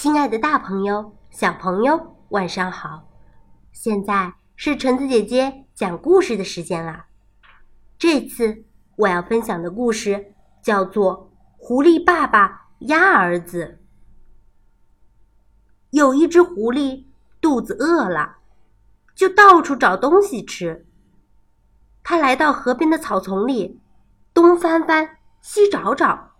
[0.00, 3.08] 亲爱的大朋友、小朋友，晚上好！
[3.72, 7.06] 现在是橙子姐姐讲故事的时间啦。
[7.98, 8.62] 这次
[8.94, 13.80] 我要分享的故事叫做《狐狸爸爸鸭儿子》。
[15.90, 17.06] 有一只狐狸
[17.40, 18.36] 肚子饿了，
[19.16, 20.86] 就到处找东西吃。
[22.04, 23.80] 他来到河边的草丛里，
[24.32, 26.34] 东翻翻，西找找，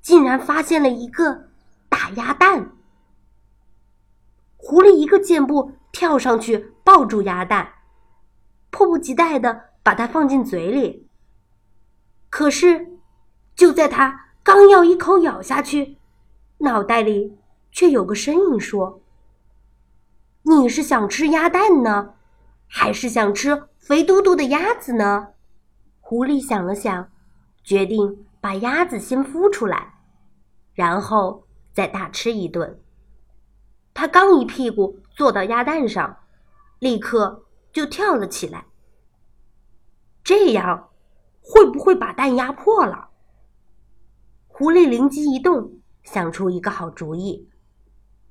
[0.00, 1.50] 竟然发现了一个
[1.90, 2.70] 大鸭蛋。
[4.66, 7.68] 狐狸一个箭步跳上去，抱住鸭蛋，
[8.70, 11.06] 迫不及待的把它放进嘴里。
[12.30, 12.98] 可是，
[13.54, 15.98] 就在他刚要一口咬下去，
[16.58, 17.36] 脑袋里
[17.70, 19.02] 却有个声音说
[20.44, 22.14] ：“你是想吃鸭蛋呢，
[22.66, 25.34] 还是想吃？”肥嘟嘟的鸭子呢？
[26.00, 27.10] 狐狸想了想，
[27.62, 29.98] 决定把鸭子先孵出来，
[30.72, 32.80] 然后再大吃一顿。
[33.94, 36.18] 他刚一屁股坐到鸭蛋上，
[36.80, 38.66] 立刻就跳了起来。
[40.22, 40.90] 这样
[41.40, 43.08] 会不会把蛋压破了？
[44.48, 47.48] 狐狸灵机一动，想出一个好主意。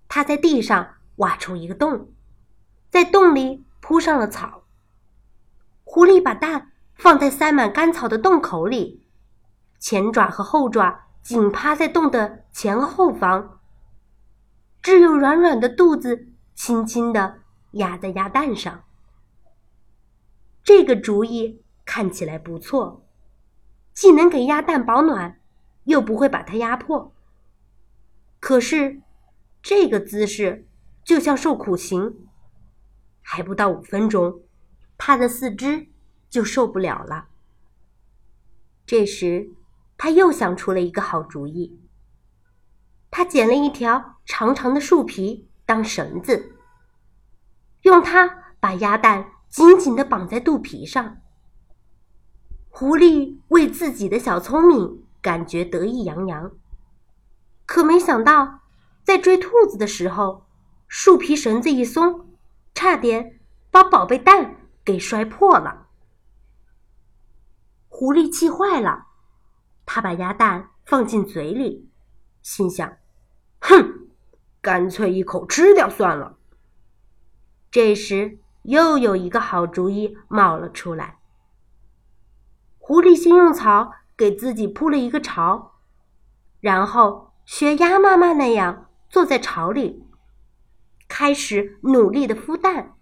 [0.08, 2.11] 他在地上挖出一个洞，
[2.89, 4.64] 在洞里铺上了草。
[5.83, 9.05] 狐狸把蛋放在塞满干草的洞口里，
[9.80, 13.59] 前爪和后爪紧趴在洞的前后方，
[14.84, 17.39] 只有软软的肚子轻轻地
[17.72, 18.84] 压在鸭蛋上。
[20.62, 23.06] 这个主意看起来不错，
[23.94, 25.39] 既能给鸭蛋保暖，
[25.86, 27.16] 又不会把它压破。
[28.42, 29.02] 可是，
[29.61, 30.67] 这个姿势
[31.06, 32.28] 就像受苦刑，
[33.22, 34.42] 还不到五分钟。
[34.98, 35.88] 他的四肢
[36.30, 37.30] 就受不了了。
[38.86, 39.50] 这时，
[39.98, 41.80] 他又想出了一个好主意。
[43.09, 46.56] 他捡了一条长长的树皮当绳子，
[47.82, 51.18] 用它把鸭蛋紧紧的绑在肚皮上。
[52.70, 56.52] 狐狸为自己的小聪明感觉得意洋洋，
[57.66, 58.62] 可没想到，
[59.04, 60.45] 在追兔子的时候，
[60.88, 62.28] 树皮绳子一松，
[62.73, 63.39] 差点
[63.70, 64.58] 把宝贝蛋。
[64.86, 65.88] 给摔破了，
[67.88, 69.06] 狐狸气坏了，
[69.86, 71.89] 他把鸭蛋放进嘴里，
[72.42, 72.98] 心想
[73.64, 74.02] ：“哼，
[74.64, 76.38] 干脆一口吃掉算了。”
[77.70, 81.20] 这时，又有一个好主意冒了出来。
[82.78, 85.74] 狐狸先用草给自己铺了一个巢，
[86.60, 90.06] 然后学鸭妈妈那样坐在巢里，
[91.08, 92.95] 开始努力的孵蛋。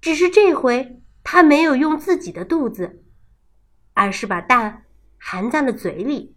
[0.00, 3.04] 只是这回，他没有用自己的肚子，
[3.94, 4.84] 而是把蛋
[5.18, 6.36] 含在了嘴里。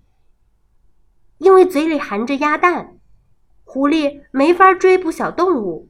[1.38, 2.99] 因为嘴里含着鸭蛋，
[3.72, 5.90] 狐狸没法追捕小动物，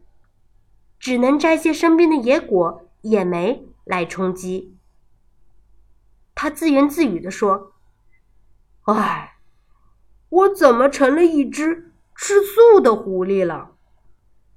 [1.00, 4.76] 只能摘些身边的野果、野莓来充饥。
[6.36, 7.72] 他自言自语地说
[8.84, 9.38] ：“唉，
[10.28, 13.72] 我怎么成了一只吃素的狐狸了？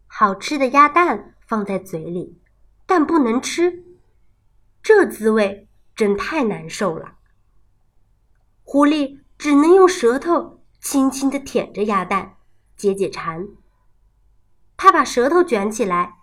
[0.08, 2.40] 好吃的鸭蛋放在嘴里。”
[2.86, 3.84] 但不能吃，
[4.82, 7.18] 这滋味真太难受了。
[8.64, 12.36] 狐狸只能用舌头轻轻地舔着鸭蛋，
[12.82, 13.46] 解解馋。
[14.76, 16.16] 他把舌头卷起来，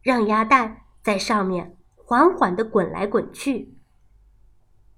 [0.00, 3.76] 让鸭蛋在上面缓缓地滚来滚去。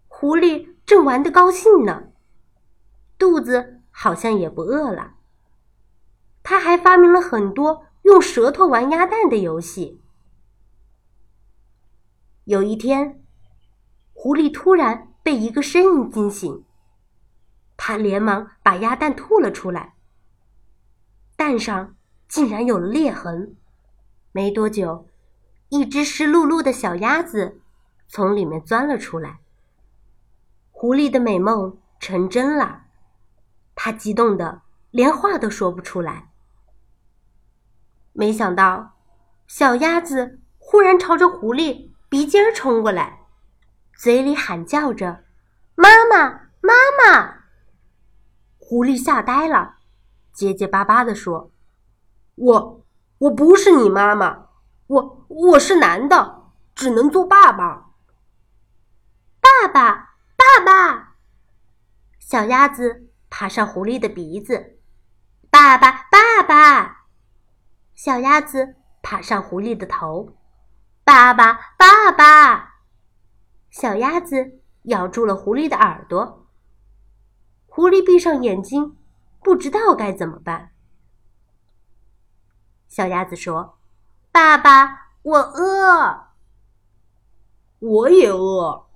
[0.09, 2.09] 狐狸正玩得高兴呢，
[3.17, 5.15] 肚子好像也不饿了。
[6.43, 10.03] 他还发明了很多用舌头玩鸭蛋的游戏。
[12.45, 13.25] 有一天，
[14.13, 16.67] 狐狸突然被一个声音惊醒，
[17.79, 19.96] 他连忙把鸭蛋吐了出来。
[21.37, 21.95] 蛋上
[22.29, 23.57] 竟然有了裂痕，
[24.33, 25.07] 没多久，
[25.69, 27.61] 一只湿漉漉的小鸭子
[28.09, 29.41] 从里面钻了出来。
[30.71, 32.85] 狐狸的美梦成真了，
[33.75, 36.31] 他激动的连话都说不出来。
[38.13, 38.95] 没想到，
[39.47, 41.91] 小鸭子忽然朝着狐狸。
[42.09, 43.27] 鼻尖儿冲过来，
[43.97, 45.25] 嘴里喊叫着
[45.75, 46.31] ：“妈妈，
[46.61, 47.43] 妈妈！”
[48.59, 49.79] 狐狸吓呆了，
[50.37, 51.51] 结结巴巴地说
[52.37, 52.85] ：“我
[53.17, 54.49] 我不是你妈妈，
[54.87, 56.43] 我我是男的，
[56.75, 57.87] 只能做爸爸。”
[59.41, 61.17] 爸爸，爸爸！
[62.19, 64.79] 小鸭子爬上狐狸的鼻子，
[65.49, 67.07] 爸爸，爸爸！
[67.95, 70.37] 小鸭子爬上狐狸的头。
[71.03, 72.75] 爸爸，爸爸！
[73.71, 76.47] 小鸭子咬住了狐狸的耳朵。
[77.67, 78.99] 狐狸闭上眼睛，
[79.47, 80.73] 不知道该怎么办。
[82.89, 83.79] 小鸭子说
[84.33, 86.31] ：“爸爸，我饿。”
[87.79, 88.89] 我也饿。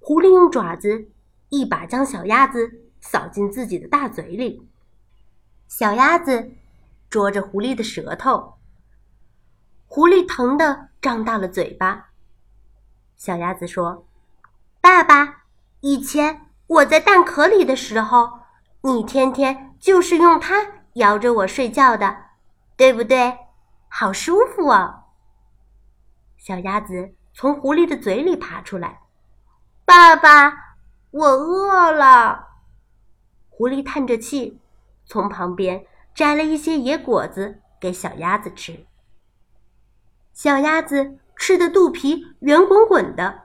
[0.00, 1.10] 狐狸用爪子
[1.50, 4.66] 一把将小鸭子扫进自己的大嘴里。
[5.68, 6.52] 小鸭子
[7.10, 8.54] 啄着狐狸的舌头，
[9.86, 12.08] 狐狸疼得张大了嘴巴。
[13.18, 14.08] 小鸭子说
[14.80, 15.44] ：“爸爸，
[15.80, 18.45] 以前我在蛋壳里的时候，
[18.86, 20.54] 你天天就是用它
[20.92, 22.16] 摇着我睡觉的，
[22.76, 23.36] 对不对？
[23.88, 25.02] 好舒服哦。”
[26.38, 29.00] 小鸭子从狐狸的嘴里爬出来
[29.84, 30.76] ：“爸爸，
[31.10, 32.46] 我饿了。”
[33.50, 34.60] 狐狸叹着气。
[35.08, 38.86] 从旁边摘了一些野果子给小鸭子吃。
[40.32, 43.42] 小鸭子吃的肚皮圆滚滚的，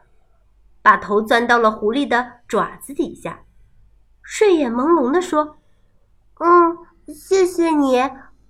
[0.81, 3.43] 把头钻到了狐狸的爪子底下，
[4.33, 5.57] 睡眼朦胧地说
[6.39, 6.77] ：“嗯，
[7.13, 7.99] 谢谢你，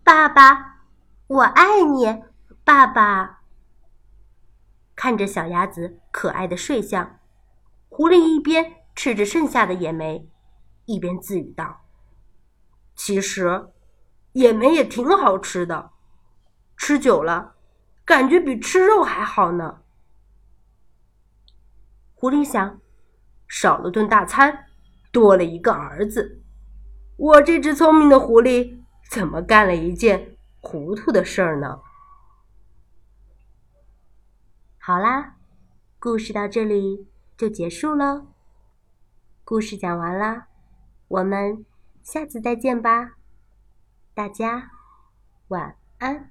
[0.04, 0.84] 爸爸，
[1.26, 2.24] 我爱你，
[2.64, 3.42] 爸爸。”
[4.96, 7.20] 看着小鸭子可爱的睡相，
[7.90, 10.30] 狐狸一边吃着剩下的野莓，
[10.86, 11.82] 一边自语道。
[12.96, 13.72] 其实，
[14.34, 15.90] 野莓也挺好吃的，
[16.78, 17.56] 吃久了，
[18.06, 19.82] 感觉比吃肉还好呢。
[22.14, 22.80] 狐狸想，
[23.48, 24.68] 少了顿大餐，
[25.12, 26.42] 多了一个儿子，
[27.18, 31.82] 我这只聪明的狐狸怎么干了一件糊涂的事儿呢？
[34.78, 35.36] 好啦，
[36.00, 38.28] 故事到这里就结束喽。
[39.44, 40.48] 故事讲完啦，
[41.08, 41.66] 我们。
[42.04, 43.12] 下次再见吧，
[44.16, 44.72] 大家
[45.50, 46.31] 晚安。